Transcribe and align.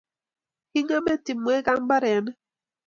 Kingeme 0.71 1.13
timwek 1.25 1.65
ak 1.71 1.77
mbarenik 1.83 2.35